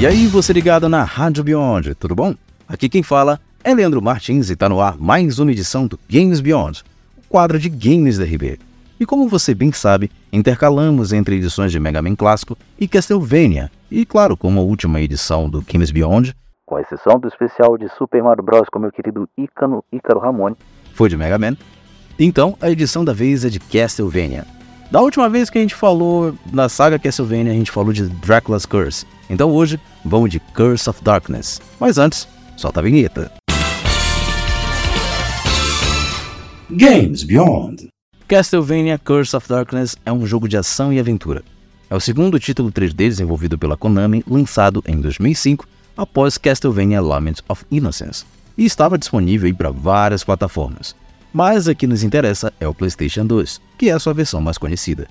E 0.00 0.06
aí, 0.06 0.26
você 0.26 0.50
ligado 0.54 0.88
na 0.88 1.04
Rádio 1.04 1.44
Beyond, 1.44 1.94
tudo 1.94 2.14
bom? 2.14 2.34
Aqui 2.66 2.88
quem 2.88 3.02
fala 3.02 3.38
é 3.62 3.74
Leandro 3.74 4.00
Martins 4.00 4.48
e 4.48 4.54
está 4.54 4.66
no 4.66 4.80
ar 4.80 4.96
mais 4.96 5.38
uma 5.38 5.52
edição 5.52 5.86
do 5.86 6.00
Games 6.08 6.40
Beyond, 6.40 6.82
o 7.18 7.28
quadro 7.28 7.58
de 7.58 7.68
games 7.68 8.16
da 8.16 8.24
RB. 8.24 8.58
E 8.98 9.04
como 9.04 9.28
você 9.28 9.54
bem 9.54 9.70
sabe, 9.72 10.10
intercalamos 10.32 11.12
entre 11.12 11.36
edições 11.36 11.70
de 11.70 11.78
Mega 11.78 12.00
Man 12.00 12.16
Clássico 12.16 12.56
e 12.78 12.88
Castlevania, 12.88 13.70
e 13.90 14.06
claro, 14.06 14.38
como 14.38 14.60
a 14.60 14.62
última 14.62 15.02
edição 15.02 15.50
do 15.50 15.60
Games 15.60 15.90
Beyond, 15.90 16.34
com 16.64 16.78
exceção 16.78 17.20
do 17.20 17.28
especial 17.28 17.76
de 17.76 17.86
Super 17.90 18.22
Mario 18.22 18.42
Bros. 18.42 18.70
com 18.72 18.78
meu 18.78 18.90
querido 18.90 19.28
Ícaro, 19.36 19.84
Ícaro 19.92 20.18
Ramone, 20.18 20.56
foi 20.94 21.10
de 21.10 21.16
Mega 21.18 21.38
Man, 21.38 21.58
então 22.18 22.56
a 22.62 22.70
edição 22.70 23.04
da 23.04 23.12
vez 23.12 23.44
é 23.44 23.50
de 23.50 23.60
Castlevania. 23.60 24.46
Da 24.90 25.00
última 25.00 25.28
vez 25.28 25.48
que 25.48 25.56
a 25.56 25.60
gente 25.60 25.74
falou 25.74 26.34
na 26.52 26.68
saga 26.68 26.98
Castlevania, 26.98 27.52
a 27.52 27.54
gente 27.54 27.70
falou 27.70 27.92
de 27.92 28.08
Dracula's 28.08 28.66
Curse. 28.66 29.06
Então 29.28 29.48
hoje 29.48 29.78
vamos 30.04 30.30
de 30.30 30.40
Curse 30.40 30.90
of 30.90 31.04
Darkness. 31.04 31.60
Mas 31.78 31.96
antes, 31.96 32.26
solta 32.56 32.80
a 32.80 32.82
vinheta. 32.82 33.30
Games 36.68 37.22
Beyond. 37.22 37.88
Castlevania 38.26 38.98
Curse 38.98 39.36
of 39.36 39.48
Darkness 39.48 39.96
é 40.04 40.10
um 40.10 40.26
jogo 40.26 40.48
de 40.48 40.56
ação 40.56 40.92
e 40.92 40.98
aventura. 40.98 41.44
É 41.88 41.94
o 41.94 42.00
segundo 42.00 42.40
título 42.40 42.72
3D 42.72 42.96
desenvolvido 42.96 43.56
pela 43.56 43.76
Konami, 43.76 44.24
lançado 44.28 44.82
em 44.88 45.00
2005 45.00 45.68
após 45.96 46.36
Castlevania 46.36 47.00
Lament 47.00 47.38
of 47.48 47.64
Innocence, 47.70 48.24
e 48.58 48.64
estava 48.64 48.98
disponível 48.98 49.54
para 49.54 49.70
várias 49.70 50.24
plataformas 50.24 50.96
mas 51.32 51.68
a 51.68 51.74
que 51.74 51.86
nos 51.86 52.02
interessa 52.02 52.52
é 52.60 52.66
o 52.66 52.74
PlayStation 52.74 53.24
2, 53.24 53.60
que 53.78 53.88
é 53.88 53.92
a 53.92 53.98
sua 53.98 54.12
versão 54.12 54.40
mais 54.40 54.58
conhecida. 54.58 55.06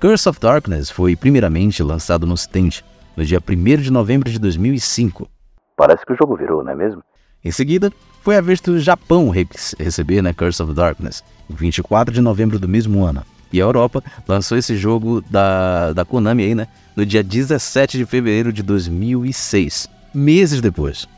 Curse 0.00 0.28
of 0.28 0.40
Darkness 0.40 0.90
foi 0.90 1.14
primeiramente 1.14 1.82
lançado 1.82 2.26
no 2.26 2.34
Ocidente 2.34 2.84
no 3.16 3.24
dia 3.24 3.38
1 3.38 3.82
de 3.82 3.90
novembro 3.90 4.30
de 4.30 4.38
2005. 4.38 5.28
Parece 5.76 6.06
que 6.06 6.12
o 6.12 6.16
jogo 6.16 6.36
virou, 6.36 6.64
não 6.64 6.72
é 6.72 6.74
mesmo? 6.74 7.02
Em 7.44 7.50
seguida, 7.50 7.92
foi 8.22 8.36
a 8.36 8.40
vez 8.40 8.60
do 8.60 8.78
Japão 8.78 9.30
receber 9.30 10.22
né, 10.22 10.32
Curse 10.32 10.62
of 10.62 10.74
Darkness, 10.74 11.22
em 11.48 11.54
24 11.54 12.14
de 12.14 12.20
novembro 12.20 12.58
do 12.58 12.68
mesmo 12.68 13.04
ano. 13.04 13.22
E 13.52 13.60
a 13.60 13.64
Europa 13.64 14.02
lançou 14.28 14.56
esse 14.56 14.76
jogo 14.76 15.20
da, 15.22 15.92
da 15.92 16.04
Konami 16.04 16.44
aí, 16.44 16.54
né, 16.54 16.68
no 16.94 17.04
dia 17.04 17.22
17 17.22 17.98
de 17.98 18.06
fevereiro 18.06 18.52
de 18.52 18.62
2006, 18.62 19.88
meses 20.14 20.60
depois. 20.60 21.08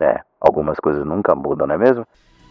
É, 0.00 0.20
algumas 0.40 0.78
coisas 0.78 1.04
nunca 1.06 1.34
mudam, 1.34 1.66
não 1.66 1.74
é 1.74 1.78
mesmo? 1.78 2.06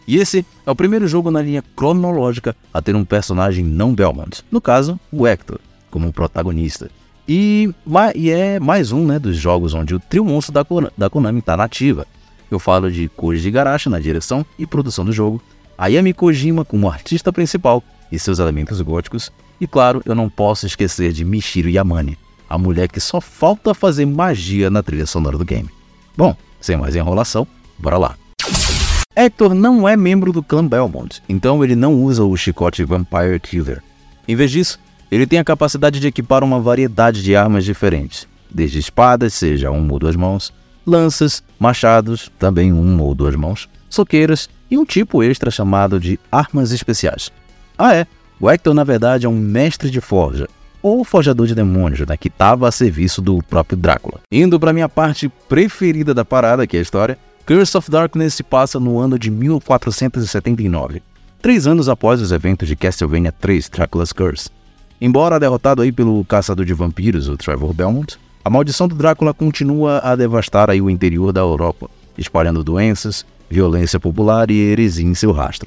E 0.08 0.16
esse 0.16 0.44
é 0.64 0.70
o 0.70 0.74
primeiro 0.74 1.06
jogo 1.06 1.30
na 1.30 1.42
linha 1.42 1.62
cronológica 1.76 2.56
a 2.72 2.80
ter 2.80 2.96
um 2.96 3.04
personagem 3.04 3.62
não 3.62 3.94
Belmont, 3.94 4.42
no 4.50 4.58
caso, 4.58 4.98
o 5.12 5.26
Hector, 5.26 5.60
como 5.90 6.10
protagonista. 6.10 6.90
E, 7.28 7.70
e 8.14 8.30
é 8.30 8.58
mais 8.58 8.90
um 8.90 9.04
né, 9.04 9.18
dos 9.18 9.36
jogos 9.36 9.74
onde 9.74 9.94
o 9.94 10.00
trio 10.00 10.24
monstro 10.24 10.54
da, 10.54 10.64
da 10.96 11.10
Konami 11.10 11.40
está 11.40 11.58
nativa. 11.58 12.06
Eu 12.50 12.58
falo 12.58 12.90
de 12.90 13.06
Koji 13.10 13.48
Igarashi 13.48 13.90
na 13.90 14.00
direção 14.00 14.46
e 14.58 14.66
produção 14.66 15.04
do 15.04 15.12
jogo, 15.12 15.42
Ayami 15.76 16.14
Kojima 16.14 16.64
como 16.64 16.88
artista 16.88 17.30
principal 17.30 17.84
e 18.10 18.18
seus 18.18 18.38
elementos 18.38 18.80
góticos, 18.80 19.30
e 19.60 19.66
claro, 19.66 20.00
eu 20.06 20.14
não 20.14 20.30
posso 20.30 20.64
esquecer 20.64 21.12
de 21.12 21.22
Michiro 21.22 21.68
Yamane, 21.68 22.16
a 22.48 22.56
mulher 22.56 22.88
que 22.88 22.98
só 22.98 23.20
falta 23.20 23.74
fazer 23.74 24.06
magia 24.06 24.70
na 24.70 24.82
trilha 24.82 25.04
sonora 25.04 25.36
do 25.36 25.44
game. 25.44 25.68
Bom, 26.16 26.34
sem 26.62 26.78
mais 26.78 26.96
enrolação, 26.96 27.46
bora 27.78 27.98
lá. 27.98 28.16
Hector 29.20 29.52
não 29.52 29.88
é 29.88 29.96
membro 29.96 30.32
do 30.32 30.44
clã 30.44 30.64
Belmont, 30.64 31.20
então 31.28 31.64
ele 31.64 31.74
não 31.74 31.92
usa 31.92 32.22
o 32.22 32.36
chicote 32.36 32.84
Vampire 32.84 33.40
Killer. 33.40 33.82
Em 34.28 34.36
vez 34.36 34.48
disso, 34.48 34.78
ele 35.10 35.26
tem 35.26 35.40
a 35.40 35.44
capacidade 35.44 35.98
de 35.98 36.06
equipar 36.06 36.44
uma 36.44 36.60
variedade 36.60 37.20
de 37.20 37.34
armas 37.34 37.64
diferentes, 37.64 38.28
desde 38.48 38.78
espadas, 38.78 39.34
seja 39.34 39.72
uma 39.72 39.92
ou 39.92 39.98
duas 39.98 40.14
mãos, 40.14 40.54
lanças, 40.86 41.42
machados, 41.58 42.30
também 42.38 42.72
uma 42.72 43.02
ou 43.02 43.12
duas 43.12 43.34
mãos, 43.34 43.68
soqueiras 43.90 44.48
e 44.70 44.78
um 44.78 44.84
tipo 44.84 45.20
extra 45.20 45.50
chamado 45.50 45.98
de 45.98 46.16
armas 46.30 46.70
especiais. 46.70 47.32
Ah 47.76 47.96
é, 47.96 48.06
o 48.38 48.48
Hector 48.48 48.72
na 48.72 48.84
verdade 48.84 49.26
é 49.26 49.28
um 49.28 49.36
mestre 49.36 49.90
de 49.90 50.00
forja, 50.00 50.46
ou 50.80 51.02
forjador 51.02 51.48
de 51.48 51.56
demônios, 51.56 52.06
né, 52.06 52.16
que 52.16 52.28
estava 52.28 52.68
a 52.68 52.70
serviço 52.70 53.20
do 53.20 53.42
próprio 53.42 53.76
Drácula. 53.76 54.20
Indo 54.30 54.60
para 54.60 54.72
minha 54.72 54.88
parte 54.88 55.28
preferida 55.48 56.14
da 56.14 56.24
parada, 56.24 56.68
que 56.68 56.76
é 56.76 56.78
a 56.78 56.82
história, 56.82 57.18
Curse 57.48 57.78
of 57.78 57.90
Darkness 57.90 58.34
se 58.34 58.42
passa 58.42 58.78
no 58.78 58.98
ano 58.98 59.18
de 59.18 59.30
1479, 59.30 61.02
três 61.40 61.66
anos 61.66 61.88
após 61.88 62.20
os 62.20 62.30
eventos 62.30 62.68
de 62.68 62.76
Castlevania 62.76 63.32
3 63.32 63.70
Dracula's 63.70 64.12
Curse. 64.12 64.50
Embora 65.00 65.40
derrotado 65.40 65.80
aí 65.80 65.90
pelo 65.90 66.22
caçador 66.26 66.66
de 66.66 66.74
vampiros, 66.74 67.26
o 67.26 67.38
Trevor 67.38 67.72
Belmont, 67.72 68.18
a 68.44 68.50
maldição 68.50 68.86
do 68.86 68.94
Drácula 68.94 69.32
continua 69.32 69.98
a 70.00 70.14
devastar 70.14 70.68
aí 70.68 70.82
o 70.82 70.90
interior 70.90 71.32
da 71.32 71.40
Europa, 71.40 71.88
espalhando 72.18 72.62
doenças, 72.62 73.24
violência 73.48 73.98
popular 73.98 74.50
e 74.50 74.58
heresia 74.58 75.06
em 75.06 75.14
seu 75.14 75.32
rastro. 75.32 75.66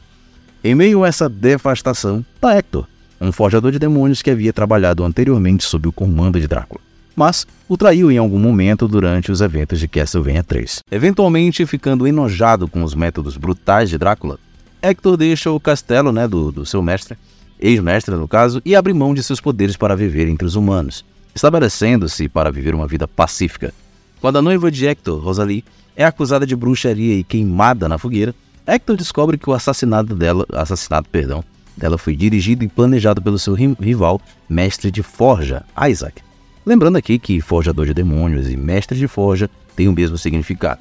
Em 0.63 0.75
meio 0.75 1.03
a 1.03 1.07
essa 1.07 1.27
devastação, 1.27 2.23
está 2.35 2.55
Hector, 2.55 2.85
um 3.19 3.31
forjador 3.31 3.71
de 3.71 3.79
demônios 3.79 4.21
que 4.21 4.29
havia 4.29 4.53
trabalhado 4.53 5.03
anteriormente 5.03 5.63
sob 5.63 5.87
o 5.87 5.91
comando 5.91 6.39
de 6.39 6.47
Drácula 6.47 6.90
mas 7.15 7.45
o 7.67 7.77
traiu 7.77 8.11
em 8.11 8.17
algum 8.17 8.39
momento 8.39 8.87
durante 8.87 9.31
os 9.31 9.41
eventos 9.41 9.79
de 9.79 9.87
Castlevania 9.87 10.43
3. 10.43 10.83
Eventualmente, 10.91 11.65
ficando 11.65 12.07
enojado 12.07 12.67
com 12.67 12.83
os 12.83 12.95
métodos 12.95 13.37
brutais 13.37 13.89
de 13.89 13.97
Drácula, 13.97 14.39
Hector 14.81 15.15
deixa 15.15 15.51
o 15.51 15.59
castelo 15.59 16.11
né, 16.11 16.27
do, 16.27 16.51
do 16.51 16.65
seu 16.65 16.81
mestre, 16.81 17.17
ex-mestre 17.59 18.15
no 18.15 18.27
caso, 18.27 18.61
e 18.65 18.75
abre 18.75 18.93
mão 18.93 19.13
de 19.13 19.21
seus 19.21 19.39
poderes 19.39 19.77
para 19.77 19.95
viver 19.95 20.27
entre 20.27 20.45
os 20.45 20.55
humanos, 20.55 21.05
estabelecendo-se 21.35 22.27
para 22.27 22.51
viver 22.51 22.73
uma 22.73 22.87
vida 22.87 23.07
pacífica. 23.07 23.73
Quando 24.19 24.37
a 24.37 24.41
noiva 24.41 24.71
de 24.71 24.87
Hector, 24.87 25.19
Rosalie, 25.19 25.63
é 25.95 26.03
acusada 26.03 26.45
de 26.45 26.55
bruxaria 26.55 27.15
e 27.15 27.23
queimada 27.23 27.87
na 27.87 27.97
fogueira, 27.97 28.33
Hector 28.65 28.95
descobre 28.95 29.37
que 29.37 29.49
o 29.49 29.53
assassinato 29.53 30.15
dela, 30.15 30.45
assassinato, 30.53 31.09
perdão, 31.09 31.43
dela 31.75 31.97
foi 31.97 32.15
dirigido 32.15 32.63
e 32.63 32.67
planejado 32.67 33.21
pelo 33.21 33.37
seu 33.37 33.53
rival, 33.53 34.19
mestre 34.49 34.89
de 34.89 35.03
forja, 35.03 35.63
Isaac. 35.89 36.21
Lembrando 36.65 36.97
aqui 36.97 37.17
que 37.17 37.41
forjador 37.41 37.87
de 37.87 37.93
demônios 37.93 38.49
e 38.49 38.55
mestre 38.55 38.97
de 38.97 39.07
forja 39.07 39.49
têm 39.75 39.87
o 39.87 39.93
mesmo 39.93 40.17
significado. 40.17 40.79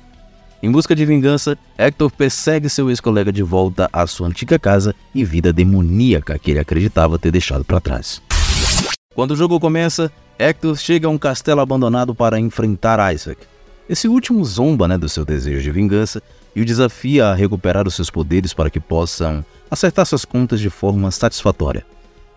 Em 0.62 0.70
busca 0.70 0.94
de 0.94 1.06
vingança, 1.06 1.56
Hector 1.78 2.10
persegue 2.10 2.68
seu 2.68 2.90
ex-colega 2.90 3.32
de 3.32 3.42
volta 3.42 3.88
à 3.90 4.06
sua 4.06 4.28
antiga 4.28 4.58
casa 4.58 4.94
e 5.14 5.24
vida 5.24 5.54
demoníaca 5.54 6.38
que 6.38 6.50
ele 6.50 6.60
acreditava 6.60 7.18
ter 7.18 7.30
deixado 7.30 7.64
para 7.64 7.80
trás. 7.80 8.20
Quando 9.14 9.30
o 9.30 9.36
jogo 9.36 9.58
começa, 9.58 10.12
Hector 10.38 10.76
chega 10.76 11.06
a 11.06 11.10
um 11.10 11.16
castelo 11.16 11.62
abandonado 11.62 12.14
para 12.14 12.38
enfrentar 12.38 13.14
Isaac. 13.14 13.40
Esse 13.88 14.06
último 14.06 14.44
zomba 14.44 14.86
né, 14.86 14.98
do 14.98 15.08
seu 15.08 15.24
desejo 15.24 15.62
de 15.62 15.72
vingança 15.72 16.22
e 16.54 16.60
o 16.60 16.64
desafia 16.64 17.28
a 17.28 17.34
recuperar 17.34 17.88
os 17.88 17.94
seus 17.94 18.10
poderes 18.10 18.52
para 18.52 18.68
que 18.68 18.78
possam 18.78 19.42
acertar 19.70 20.04
suas 20.04 20.26
contas 20.26 20.60
de 20.60 20.68
forma 20.68 21.10
satisfatória. 21.10 21.86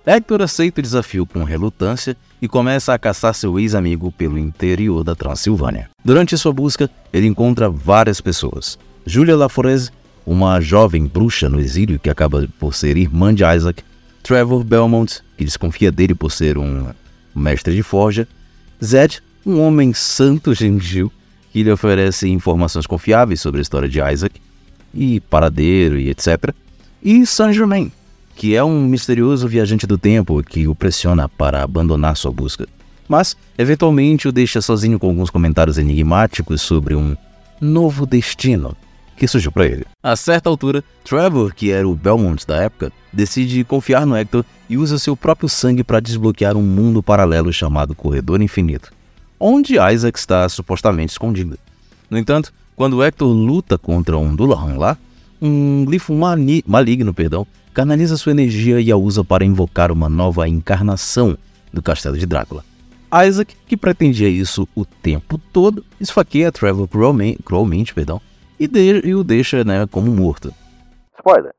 Hector 0.06 0.42
aceita 0.42 0.82
o 0.82 0.84
desafio 0.84 1.26
com 1.26 1.46
relutância 1.46 2.18
e 2.42 2.48
começa 2.48 2.94
a 2.94 3.00
caçar 3.00 3.34
seu 3.34 3.58
ex-amigo 3.58 4.12
pelo 4.12 4.38
interior 4.38 5.02
da 5.02 5.16
Transilvânia. 5.16 5.90
Durante 6.04 6.38
sua 6.38 6.52
busca, 6.52 6.90
ele 7.14 7.26
encontra 7.26 7.70
várias 7.70 8.20
pessoas. 8.20 8.78
Julia 9.06 9.38
Laforese, 9.38 9.92
uma 10.26 10.60
jovem 10.60 11.06
bruxa 11.06 11.48
no 11.48 11.58
exílio 11.58 12.00
que 12.00 12.10
acaba 12.10 12.50
por 12.60 12.76
ser 12.76 12.98
irmã 12.98 13.34
de 13.34 13.44
Isaac, 13.46 13.82
Trevor 14.22 14.66
Belmont, 14.66 15.22
que 15.38 15.46
desconfia 15.46 15.90
dele 15.92 16.14
por 16.14 16.32
ser 16.32 16.58
um 16.58 16.88
mestre 17.34 17.74
de 17.74 17.82
forja, 17.82 18.28
Zed, 18.84 19.24
um 19.46 19.62
homem 19.62 19.94
santo 19.94 20.54
gentil, 20.54 21.12
que 21.52 21.64
lhe 21.64 21.72
oferece 21.72 22.28
informações 22.28 22.86
confiáveis 22.86 23.40
sobre 23.40 23.60
a 23.60 23.62
história 23.62 23.88
de 23.88 24.02
Isaac, 24.02 24.42
e 24.94 25.22
paradeiro 25.22 25.98
e 25.98 26.10
etc. 26.10 26.54
E 27.02 27.26
Saint 27.26 27.54
Germain, 27.54 27.92
que 28.36 28.56
é 28.56 28.64
um 28.64 28.86
misterioso 28.86 29.48
viajante 29.48 29.88
do 29.88 29.98
tempo 29.98 30.44
que 30.44 30.68
o 30.68 30.76
pressiona 30.76 31.30
para 31.30 31.64
abandonar 31.64 32.18
sua 32.18 32.32
busca. 32.32 32.68
Mas, 33.08 33.36
eventualmente, 33.58 34.28
o 34.28 34.32
deixa 34.32 34.62
sozinho 34.62 34.98
com 34.98 35.08
alguns 35.08 35.30
comentários 35.30 35.78
enigmáticos 35.78 36.62
sobre 36.62 36.96
um 36.96 37.16
novo 37.60 38.06
destino 38.06 38.76
que 39.16 39.28
surgiu 39.28 39.52
para 39.52 39.66
ele. 39.66 39.86
A 40.02 40.16
certa 40.16 40.50
altura, 40.50 40.84
Trevor, 41.04 41.54
que 41.54 41.72
era 41.72 41.88
o 41.88 41.96
Belmont 41.96 42.46
da 42.48 42.58
época, 42.58 42.92
decide 43.12 43.64
confiar 43.64 44.06
no 44.06 44.18
Hector 44.18 44.44
e 44.68 44.78
usa 44.78 44.98
seu 44.98 45.16
próprio 45.16 45.48
sangue 45.48 45.84
para 45.84 46.00
desbloquear 46.00 46.58
um 46.58 46.64
mundo 46.64 47.04
paralelo 47.04 47.54
chamado 47.54 47.94
Corredor 47.94 48.42
Infinito, 48.42 48.92
onde 49.40 49.76
Isaac 49.76 50.18
está 50.18 50.50
supostamente 50.50 51.12
escondido. 51.12 51.58
No 52.10 52.18
entanto, 52.18 52.52
quando 52.76 53.04
Hector 53.04 53.28
luta 53.28 53.78
contra 53.78 54.18
um 54.18 54.36
Dullahan 54.36 54.78
lá, 54.78 54.98
um 55.42 55.86
glifo 55.86 56.14
maligno, 56.66 57.14
perdão, 57.14 57.46
canaliza 57.74 58.16
sua 58.16 58.32
energia 58.32 58.80
e 58.80 58.92
a 58.92 58.96
usa 58.96 59.24
para 59.24 59.44
invocar 59.44 59.92
uma 59.92 60.08
nova 60.08 60.48
encarnação 60.48 61.36
do 61.74 61.82
castelo 61.82 62.18
de 62.18 62.26
Drácula. 62.26 62.64
Isaac, 63.28 63.56
que 63.68 63.76
pretendia 63.76 64.30
isso 64.30 64.68
o 64.76 64.86
tempo 64.86 65.38
todo, 65.52 65.84
esfaqueia 66.00 66.52
Trevor 66.52 66.88
cruelmente, 66.88 67.94
perdão, 67.94 68.22
e, 68.60 68.68
de, 68.68 69.02
e, 69.06 69.16
o 69.16 69.24
deixa 69.24 69.64
né, 69.64 69.86
como 69.92 70.12
morto. 70.12 70.52
Spoiler! 71.18 71.54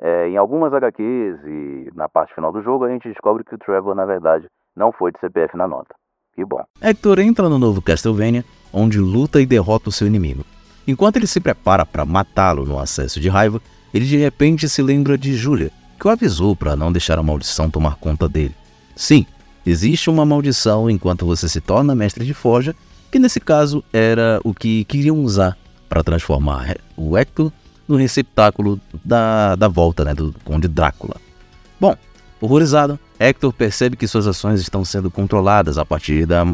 É, 0.00 0.28
em 0.28 0.36
algumas 0.36 0.72
HQs 0.72 1.40
e 1.44 1.90
na 1.94 2.08
parte 2.08 2.34
final 2.34 2.52
do 2.52 2.62
jogo 2.62 2.84
a 2.84 2.88
gente 2.88 3.08
descobre 3.08 3.42
que 3.42 3.54
o 3.54 3.58
Trevor 3.58 3.94
na 3.94 4.04
verdade 4.04 4.46
não 4.76 4.92
foi 4.92 5.10
de 5.12 5.18
CPF 5.18 5.56
na 5.56 5.66
nota. 5.66 5.94
Que 6.34 6.44
bom. 6.44 6.62
Hector 6.80 7.18
entra 7.18 7.48
no 7.48 7.58
novo 7.58 7.82
Castlevania 7.82 8.44
onde 8.72 9.00
luta 9.00 9.40
e 9.40 9.46
derrota 9.46 9.88
o 9.88 9.92
seu 9.92 10.06
inimigo. 10.06 10.44
Enquanto 10.88 11.16
ele 11.16 11.26
se 11.26 11.38
prepara 11.38 11.84
para 11.84 12.06
matá-lo 12.06 12.64
no 12.64 12.78
acesso 12.78 13.20
de 13.20 13.28
raiva, 13.28 13.60
ele 13.92 14.06
de 14.06 14.16
repente 14.16 14.66
se 14.70 14.80
lembra 14.80 15.18
de 15.18 15.36
Julia, 15.36 15.70
que 16.00 16.08
o 16.08 16.10
avisou 16.10 16.56
para 16.56 16.74
não 16.74 16.90
deixar 16.90 17.18
a 17.18 17.22
maldição 17.22 17.68
tomar 17.68 17.96
conta 17.96 18.26
dele. 18.26 18.54
Sim, 18.96 19.26
existe 19.66 20.08
uma 20.08 20.24
maldição 20.24 20.88
enquanto 20.88 21.26
você 21.26 21.46
se 21.46 21.60
torna 21.60 21.94
mestre 21.94 22.24
de 22.24 22.32
forja, 22.32 22.74
que 23.12 23.18
nesse 23.18 23.38
caso 23.38 23.84
era 23.92 24.40
o 24.42 24.54
que 24.54 24.84
queriam 24.84 25.22
usar 25.22 25.58
para 25.90 26.02
transformar 26.02 26.76
o 26.96 27.18
Hector 27.18 27.52
no 27.86 27.96
receptáculo 27.96 28.80
da, 29.04 29.56
da 29.56 29.68
volta 29.68 30.06
né, 30.06 30.14
do 30.14 30.34
Conde 30.42 30.68
Drácula. 30.68 31.16
Bom, 31.78 31.94
horrorizado, 32.40 32.98
Hector 33.20 33.52
percebe 33.52 33.94
que 33.94 34.08
suas 34.08 34.26
ações 34.26 34.58
estão 34.58 34.86
sendo 34.86 35.10
controladas 35.10 35.76
a 35.76 35.84
partir 35.84 36.24
da, 36.24 36.46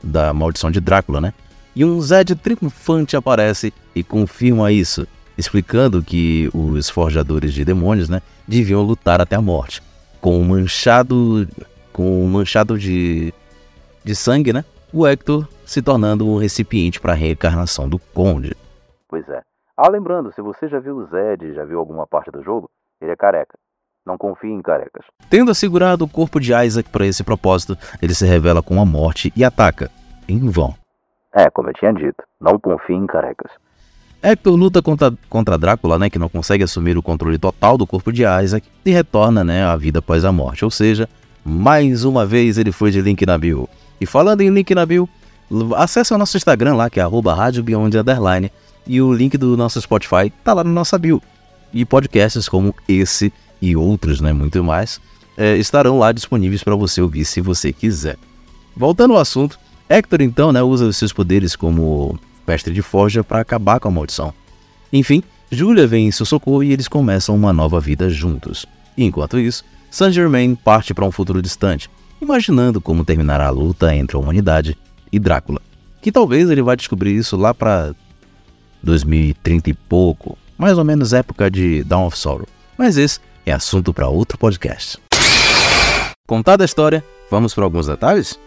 da 0.00 0.32
maldição 0.32 0.70
de 0.70 0.78
Drácula, 0.80 1.20
né? 1.20 1.34
E 1.76 1.84
um 1.84 2.00
Zed 2.00 2.36
triunfante 2.36 3.16
aparece 3.16 3.72
e 3.94 4.04
confirma 4.04 4.70
isso, 4.70 5.06
explicando 5.36 6.02
que 6.02 6.48
os 6.54 6.88
forjadores 6.88 7.52
de 7.52 7.64
demônios, 7.64 8.08
né, 8.08 8.22
deviam 8.46 8.82
lutar 8.82 9.20
até 9.20 9.34
a 9.34 9.42
morte, 9.42 9.82
com 10.20 10.38
um 10.38 10.44
manchado, 10.44 11.48
com 11.92 12.24
um 12.24 12.28
manchado 12.28 12.78
de, 12.78 13.34
de 14.04 14.14
sangue, 14.14 14.52
né? 14.52 14.64
O 14.92 15.04
Hector 15.06 15.48
se 15.66 15.82
tornando 15.82 16.26
um 16.28 16.38
recipiente 16.38 17.00
para 17.00 17.12
a 17.12 17.16
reencarnação 17.16 17.88
do 17.88 17.98
Conde. 17.98 18.54
Pois 19.08 19.28
é. 19.28 19.40
Ah, 19.76 19.88
lembrando, 19.88 20.32
se 20.32 20.40
você 20.40 20.68
já 20.68 20.78
viu 20.78 20.96
o 20.96 21.06
Zed, 21.06 21.52
já 21.54 21.64
viu 21.64 21.80
alguma 21.80 22.06
parte 22.06 22.30
do 22.30 22.42
jogo, 22.44 22.70
ele 23.00 23.10
é 23.10 23.16
careca. 23.16 23.58
Não 24.06 24.16
confie 24.16 24.52
em 24.52 24.62
carecas. 24.62 25.06
Tendo 25.28 25.50
assegurado 25.50 26.04
o 26.04 26.08
corpo 26.08 26.38
de 26.38 26.52
Isaac 26.52 26.88
para 26.90 27.06
esse 27.06 27.24
propósito, 27.24 27.76
ele 28.00 28.14
se 28.14 28.26
revela 28.26 28.62
com 28.62 28.80
a 28.80 28.84
morte 28.84 29.32
e 29.34 29.42
ataca, 29.42 29.90
em 30.28 30.48
vão. 30.48 30.74
É, 31.34 31.50
como 31.50 31.68
eu 31.68 31.74
tinha 31.74 31.92
dito, 31.92 32.22
não 32.40 32.58
confie 32.58 32.94
em 32.94 33.06
carecas. 33.06 33.50
Hector 34.22 34.54
luta 34.54 34.80
contra, 34.80 35.12
contra 35.28 35.58
Drácula, 35.58 35.98
né, 35.98 36.08
que 36.08 36.18
não 36.18 36.28
consegue 36.28 36.64
assumir 36.64 36.96
o 36.96 37.02
controle 37.02 37.36
total 37.36 37.76
do 37.76 37.86
corpo 37.86 38.10
de 38.12 38.22
Isaac 38.22 38.66
e 38.84 38.90
retorna 38.90 39.44
né, 39.44 39.64
à 39.64 39.76
vida 39.76 39.98
após 39.98 40.24
a 40.24 40.32
morte. 40.32 40.64
Ou 40.64 40.70
seja, 40.70 41.08
mais 41.44 42.04
uma 42.04 42.24
vez 42.24 42.56
ele 42.56 42.72
foi 42.72 42.90
de 42.90 43.02
Link 43.02 43.26
na 43.26 43.36
Bio. 43.36 43.68
E 44.00 44.06
falando 44.06 44.40
em 44.40 44.48
Link 44.48 44.74
na 44.74 44.86
Bio, 44.86 45.08
acesse 45.76 46.14
o 46.14 46.18
nosso 46.18 46.36
Instagram 46.36 46.74
lá, 46.74 46.88
que 46.88 47.00
é 47.00 47.02
arroba 47.02 47.36
e 48.86 49.00
o 49.00 49.12
link 49.12 49.36
do 49.38 49.56
nosso 49.56 49.80
Spotify 49.80 50.30
tá 50.42 50.52
lá 50.52 50.62
na 50.62 50.70
nossa 50.70 50.98
bio. 50.98 51.22
E 51.72 51.84
podcasts 51.84 52.48
como 52.48 52.74
esse 52.88 53.32
e 53.60 53.74
outros, 53.74 54.20
né, 54.20 54.32
muito 54.32 54.62
mais, 54.62 55.00
é, 55.36 55.56
estarão 55.56 55.98
lá 55.98 56.12
disponíveis 56.12 56.62
para 56.62 56.76
você 56.76 57.00
ouvir 57.00 57.24
se 57.24 57.40
você 57.40 57.72
quiser. 57.72 58.16
Voltando 58.76 59.14
ao 59.14 59.20
assunto, 59.20 59.58
Hector 59.88 60.22
então 60.22 60.52
né, 60.52 60.62
usa 60.62 60.86
os 60.86 60.96
seus 60.96 61.12
poderes 61.12 61.54
como 61.54 62.18
mestre 62.46 62.72
de 62.72 62.82
forja 62.82 63.22
para 63.22 63.40
acabar 63.40 63.80
com 63.80 63.88
a 63.88 63.90
maldição. 63.90 64.32
Enfim, 64.92 65.22
Julia 65.50 65.86
vem 65.86 66.06
em 66.06 66.12
seu 66.12 66.26
socorro 66.26 66.62
e 66.62 66.72
eles 66.72 66.88
começam 66.88 67.34
uma 67.34 67.52
nova 67.52 67.80
vida 67.80 68.08
juntos. 68.08 68.66
Enquanto 68.96 69.38
isso, 69.38 69.64
Saint 69.90 70.12
Germain 70.12 70.54
parte 70.54 70.94
para 70.94 71.04
um 71.04 71.12
futuro 71.12 71.42
distante, 71.42 71.90
imaginando 72.20 72.80
como 72.80 73.04
terminará 73.04 73.46
a 73.46 73.50
luta 73.50 73.94
entre 73.94 74.16
a 74.16 74.20
humanidade 74.20 74.76
e 75.12 75.18
Drácula. 75.18 75.60
Que 76.00 76.12
talvez 76.12 76.50
ele 76.50 76.62
vá 76.62 76.74
descobrir 76.74 77.16
isso 77.16 77.36
lá 77.36 77.54
para 77.54 77.94
2030 78.82 79.70
e 79.70 79.74
pouco, 79.74 80.36
mais 80.58 80.76
ou 80.78 80.84
menos 80.84 81.12
época 81.12 81.50
de 81.50 81.82
Dawn 81.84 82.06
of 82.06 82.18
Sorrow. 82.18 82.46
Mas 82.76 82.96
esse 82.96 83.20
é 83.46 83.52
assunto 83.52 83.92
para 83.92 84.08
outro 84.08 84.36
podcast. 84.38 84.98
Contada 86.26 86.64
a 86.64 86.66
história, 86.66 87.04
vamos 87.30 87.54
para 87.54 87.64
alguns 87.64 87.86
detalhes? 87.86 88.38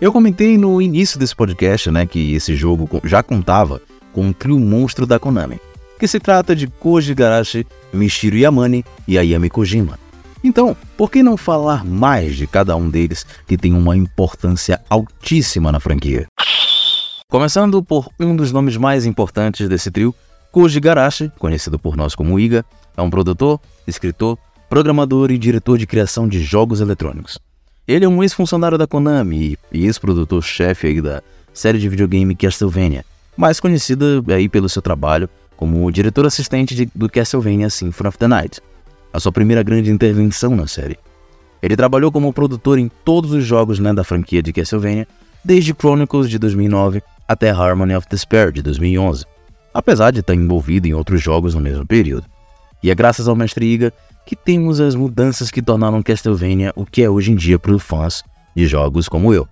Eu 0.00 0.12
comentei 0.12 0.58
no 0.58 0.82
início 0.82 1.20
desse 1.20 1.36
podcast, 1.36 1.88
né, 1.88 2.04
que 2.04 2.34
esse 2.34 2.56
jogo 2.56 3.00
já 3.04 3.22
contava 3.22 3.80
com 4.12 4.22
um 4.26 4.32
trio 4.32 4.58
monstro 4.58 5.06
da 5.06 5.20
Konami, 5.20 5.60
que 6.00 6.08
se 6.08 6.18
trata 6.18 6.54
de 6.54 6.66
Koji 6.66 7.14
Garashi, 7.14 7.64
Michiru 7.92 8.36
Yamane 8.36 8.84
e 9.06 9.16
Ayami 9.16 9.48
Kojima. 9.48 9.96
Então, 10.42 10.76
por 10.96 11.12
que 11.12 11.22
não 11.22 11.36
falar 11.36 11.84
mais 11.84 12.36
de 12.36 12.44
cada 12.44 12.74
um 12.74 12.90
deles 12.90 13.24
que 13.46 13.56
tem 13.56 13.72
uma 13.72 13.96
importância 13.96 14.80
altíssima 14.90 15.70
na 15.70 15.78
franquia? 15.78 16.26
Começando 17.30 17.80
por 17.80 18.08
um 18.18 18.34
dos 18.34 18.50
nomes 18.50 18.76
mais 18.76 19.06
importantes 19.06 19.68
desse 19.68 19.92
trio, 19.92 20.12
Koji 20.50 20.80
Garashi, 20.80 21.30
conhecido 21.38 21.78
por 21.78 21.96
nós 21.96 22.16
como 22.16 22.38
Iga, 22.38 22.64
é 22.96 23.00
um 23.00 23.10
produtor, 23.10 23.60
escritor, 23.86 24.36
programador 24.68 25.30
e 25.30 25.38
diretor 25.38 25.78
de 25.78 25.86
criação 25.86 26.26
de 26.26 26.42
jogos 26.42 26.80
eletrônicos. 26.80 27.38
Ele 27.86 28.06
é 28.06 28.08
um 28.08 28.22
ex-funcionário 28.22 28.78
da 28.78 28.86
Konami 28.86 29.58
e 29.70 29.84
ex-produtor-chefe 29.84 31.02
da 31.02 31.22
série 31.52 31.78
de 31.78 31.86
videogame 31.86 32.34
Castlevania, 32.34 33.04
mais 33.36 33.60
conhecida 33.60 34.24
aí 34.28 34.48
pelo 34.48 34.70
seu 34.70 34.80
trabalho 34.80 35.28
como 35.54 35.92
diretor 35.92 36.24
assistente 36.24 36.74
de, 36.74 36.88
do 36.94 37.10
Castlevania 37.10 37.68
Symphony 37.68 38.08
of 38.08 38.16
the 38.16 38.26
Night, 38.26 38.60
a 39.12 39.20
sua 39.20 39.30
primeira 39.30 39.62
grande 39.62 39.90
intervenção 39.90 40.56
na 40.56 40.66
série. 40.66 40.98
Ele 41.62 41.76
trabalhou 41.76 42.10
como 42.10 42.32
produtor 42.32 42.78
em 42.78 42.90
todos 43.04 43.32
os 43.32 43.44
jogos 43.44 43.78
né, 43.78 43.92
da 43.92 44.02
franquia 44.02 44.42
de 44.42 44.50
Castlevania, 44.50 45.06
desde 45.44 45.74
Chronicles 45.74 46.30
de 46.30 46.38
2009 46.38 47.02
até 47.28 47.50
Harmony 47.50 47.94
of 47.94 48.06
Despair 48.10 48.50
de 48.50 48.62
2011, 48.62 49.26
apesar 49.74 50.10
de 50.10 50.20
estar 50.20 50.34
envolvido 50.34 50.88
em 50.88 50.94
outros 50.94 51.22
jogos 51.22 51.54
no 51.54 51.60
mesmo 51.60 51.86
período. 51.86 52.24
E 52.82 52.90
é 52.90 52.94
graças 52.94 53.28
ao 53.28 53.36
mestre 53.36 53.66
Iga 53.66 53.92
que 54.26 54.34
temos 54.34 54.80
as 54.80 54.94
mudanças 54.94 55.50
que 55.50 55.62
tornaram 55.62 56.02
Castlevania 56.02 56.72
o 56.76 56.86
que 56.86 57.02
é 57.02 57.10
hoje 57.10 57.32
em 57.32 57.36
dia 57.36 57.58
para 57.58 57.72
os 57.72 57.82
fãs 57.82 58.22
de 58.54 58.66
jogos 58.66 59.08
como 59.08 59.32
eu. 59.32 59.46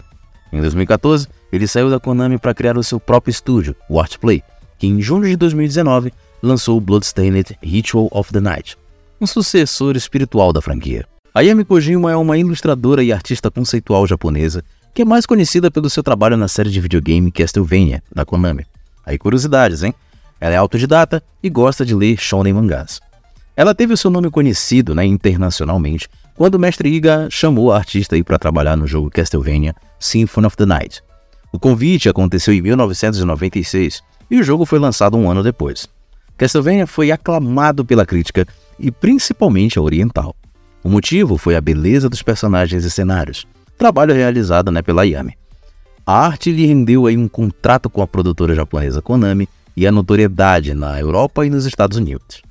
Em 0.52 0.60
2014, 0.60 1.28
ele 1.52 1.66
saiu 1.66 1.90
da 1.90 2.00
Konami 2.00 2.38
para 2.38 2.54
criar 2.54 2.76
o 2.76 2.82
seu 2.82 3.00
próprio 3.00 3.30
estúdio, 3.30 3.74
o 3.88 4.00
Artplay, 4.00 4.42
que 4.78 4.86
em 4.86 5.00
junho 5.00 5.28
de 5.28 5.36
2019 5.36 6.12
lançou 6.42 6.76
o 6.76 6.80
Bloodstained 6.80 7.56
Ritual 7.62 8.08
of 8.10 8.32
the 8.32 8.40
Night, 8.40 8.76
um 9.20 9.26
sucessor 9.26 9.96
espiritual 9.96 10.52
da 10.52 10.60
franquia. 10.60 11.06
Ayami 11.34 11.64
Kojima 11.64 12.12
é 12.12 12.16
uma 12.16 12.36
ilustradora 12.36 13.02
e 13.02 13.12
artista 13.12 13.50
conceitual 13.50 14.06
japonesa 14.06 14.62
que 14.94 15.02
é 15.02 15.04
mais 15.04 15.24
conhecida 15.24 15.70
pelo 15.70 15.88
seu 15.88 16.02
trabalho 16.02 16.36
na 16.36 16.48
série 16.48 16.70
de 16.70 16.80
videogame 16.80 17.32
Castlevania, 17.32 18.02
da 18.14 18.24
Konami. 18.24 18.66
Aí 19.04 19.16
curiosidades, 19.16 19.82
hein? 19.82 19.94
Ela 20.38 20.54
é 20.54 20.58
autodidata 20.58 21.22
e 21.42 21.48
gosta 21.48 21.84
de 21.84 21.94
ler 21.94 22.18
shonen 22.18 22.52
mangás. 22.52 23.00
Ela 23.54 23.74
teve 23.74 23.92
o 23.92 23.96
seu 23.96 24.10
nome 24.10 24.30
conhecido 24.30 24.94
né, 24.94 25.04
internacionalmente 25.04 26.08
quando 26.34 26.54
o 26.54 26.58
mestre 26.58 26.88
Iga 26.88 27.28
chamou 27.30 27.70
a 27.70 27.76
artista 27.76 28.22
para 28.24 28.38
trabalhar 28.38 28.76
no 28.76 28.86
jogo 28.86 29.10
Castlevania 29.10 29.74
Symphony 29.98 30.46
of 30.46 30.56
the 30.56 30.64
Night. 30.64 31.02
O 31.52 31.58
convite 31.58 32.08
aconteceu 32.08 32.54
em 32.54 32.62
1996 32.62 34.02
e 34.30 34.40
o 34.40 34.42
jogo 34.42 34.64
foi 34.64 34.78
lançado 34.78 35.18
um 35.18 35.30
ano 35.30 35.42
depois. 35.42 35.86
Castlevania 36.38 36.86
foi 36.86 37.10
aclamado 37.10 37.84
pela 37.84 38.06
crítica 38.06 38.46
e 38.78 38.90
principalmente 38.90 39.78
a 39.78 39.82
oriental. 39.82 40.34
O 40.82 40.88
motivo 40.88 41.36
foi 41.36 41.54
a 41.54 41.60
beleza 41.60 42.08
dos 42.08 42.22
personagens 42.22 42.84
e 42.84 42.90
cenários, 42.90 43.46
trabalho 43.76 44.14
realizado 44.14 44.70
né, 44.70 44.80
pela 44.80 45.04
Yami. 45.04 45.36
A 46.06 46.26
arte 46.26 46.50
lhe 46.50 46.66
rendeu 46.66 47.06
aí 47.06 47.18
um 47.18 47.28
contrato 47.28 47.90
com 47.90 48.00
a 48.00 48.06
produtora 48.06 48.54
japonesa 48.54 49.02
Konami 49.02 49.46
e 49.76 49.86
a 49.86 49.92
notoriedade 49.92 50.72
na 50.72 50.98
Europa 50.98 51.46
e 51.46 51.50
nos 51.50 51.66
Estados 51.66 51.98
Unidos. 51.98 52.42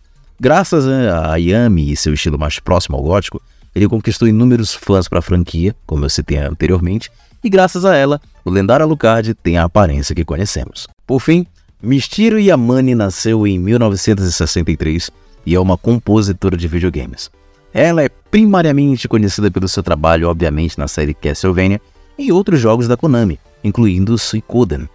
Graças 0.42 0.88
a 0.88 1.36
Yami 1.36 1.92
e 1.92 1.96
seu 1.96 2.16
estilo 2.16 2.40
mais 2.40 2.58
próximo 2.58 2.98
ao 2.98 3.04
gótico, 3.04 3.40
ele 3.76 3.88
conquistou 3.88 4.28
inúmeros 4.28 4.74
fãs 4.74 5.08
para 5.08 5.20
a 5.20 5.22
franquia, 5.22 5.76
como 5.86 6.04
eu 6.04 6.10
citei 6.10 6.40
anteriormente, 6.40 7.12
e 7.44 7.48
graças 7.48 7.86
a 7.86 7.96
ela, 7.96 8.20
o 8.44 8.50
lendário 8.50 8.84
Alucard 8.84 9.36
tem 9.36 9.60
a 9.60 9.66
aparência 9.66 10.16
que 10.16 10.26
conhecemos. 10.26 10.88
Por 11.06 11.20
fim, 11.20 11.46
Mistiro 11.80 12.40
Yamane 12.40 12.96
nasceu 12.96 13.46
em 13.46 13.60
1963 13.60 15.12
e 15.46 15.54
é 15.54 15.60
uma 15.60 15.78
compositora 15.78 16.58
de 16.58 16.68
videogames. 16.68 17.30
Ela 17.72 18.02
é 18.02 18.10
primariamente 18.10 19.08
conhecida 19.08 19.52
pelo 19.52 19.68
seu 19.68 19.84
trabalho, 19.84 20.28
obviamente, 20.28 20.76
na 20.76 20.88
série 20.88 21.14
Castlevania 21.14 21.80
e 22.18 22.32
outros 22.32 22.60
jogos 22.60 22.88
da 22.88 22.98
Konami, 22.98 23.40
incluindo 23.64 24.18
Suikoden. 24.18 24.90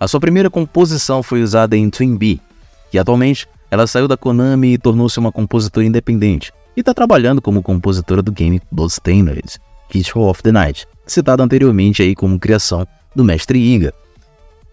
A 0.00 0.08
sua 0.08 0.20
primeira 0.20 0.48
composição 0.48 1.22
foi 1.22 1.42
usada 1.42 1.76
em 1.76 1.90
Twin 1.90 2.16
Bee, 2.16 2.40
e 2.94 2.98
atualmente 2.98 3.46
ela 3.76 3.86
saiu 3.86 4.08
da 4.08 4.16
Konami 4.16 4.72
e 4.72 4.78
tornou-se 4.78 5.18
uma 5.18 5.30
compositora 5.30 5.86
independente, 5.86 6.52
e 6.76 6.80
está 6.80 6.92
trabalhando 6.92 7.40
como 7.40 7.62
compositora 7.62 8.22
do 8.22 8.32
game 8.32 8.60
Bloodstained, 8.70 9.60
Ritual 9.90 10.30
of 10.30 10.42
the 10.42 10.50
Night, 10.50 10.86
citado 11.06 11.42
anteriormente 11.42 12.02
aí 12.02 12.14
como 12.14 12.38
criação 12.38 12.86
do 13.14 13.22
mestre 13.22 13.58
Iga. 13.58 13.94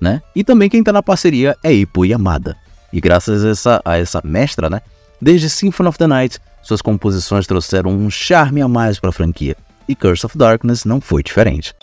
Né? 0.01 0.21
E 0.35 0.43
também 0.43 0.69
quem 0.69 0.79
está 0.79 0.91
na 0.91 1.03
parceria 1.03 1.55
é 1.63 1.71
Ippo 1.71 2.05
Yamada. 2.05 2.57
E 2.91 2.99
graças 2.99 3.43
a 3.45 3.49
essa, 3.49 3.81
a 3.85 3.97
essa 3.97 4.21
mestra, 4.23 4.69
né? 4.69 4.81
desde 5.21 5.49
Symphony 5.49 5.89
of 5.89 5.97
the 5.97 6.07
Night, 6.07 6.39
suas 6.61 6.81
composições 6.81 7.47
trouxeram 7.47 7.91
um 7.91 8.09
charme 8.09 8.61
a 8.61 8.67
mais 8.67 8.99
para 8.99 9.09
a 9.09 9.13
franquia, 9.13 9.55
e 9.87 9.95
Curse 9.95 10.25
of 10.25 10.37
Darkness 10.37 10.85
não 10.85 10.99
foi 10.99 11.23
diferente. 11.23 11.73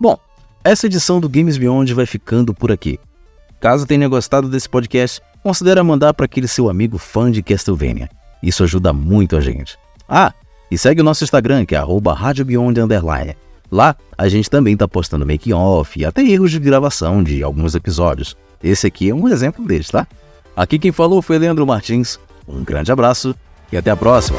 Bom, 0.00 0.18
essa 0.62 0.86
edição 0.86 1.20
do 1.20 1.28
Games 1.28 1.58
Beyond 1.58 1.92
vai 1.94 2.06
ficando 2.06 2.54
por 2.54 2.70
aqui. 2.72 2.98
Caso 3.60 3.86
tenha 3.86 4.08
gostado 4.08 4.48
desse 4.48 4.68
podcast, 4.68 5.20
considere 5.42 5.82
mandar 5.82 6.14
para 6.14 6.26
aquele 6.26 6.48
seu 6.48 6.68
amigo 6.68 6.98
fã 6.98 7.30
de 7.30 7.42
Castlevania. 7.42 8.08
Isso 8.42 8.62
ajuda 8.64 8.92
muito 8.92 9.36
a 9.36 9.40
gente. 9.40 9.78
Ah, 10.08 10.32
e 10.70 10.78
segue 10.78 11.00
o 11.00 11.04
nosso 11.04 11.24
Instagram, 11.24 11.64
que 11.66 11.74
é 11.74 11.78
@radiobeyond_. 11.78 13.36
Lá, 13.70 13.96
a 14.18 14.28
gente 14.28 14.50
também 14.50 14.74
está 14.74 14.88
postando 14.88 15.26
making-off 15.26 15.98
e 15.98 16.04
até 16.04 16.22
erros 16.22 16.50
de 16.50 16.58
gravação 16.58 17.22
de 17.22 17.42
alguns 17.42 17.74
episódios. 17.74 18.36
Esse 18.62 18.86
aqui 18.86 19.10
é 19.10 19.14
um 19.14 19.28
exemplo 19.28 19.64
deles, 19.64 19.88
tá? 19.88 20.06
Aqui 20.56 20.78
quem 20.78 20.92
falou 20.92 21.22
foi 21.22 21.38
Leandro 21.38 21.66
Martins. 21.66 22.18
Um 22.48 22.64
grande 22.64 22.90
abraço 22.90 23.34
e 23.70 23.76
até 23.76 23.90
a 23.90 23.96
próxima! 23.96 24.38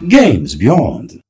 Games 0.00 0.54
Beyond 0.54 1.22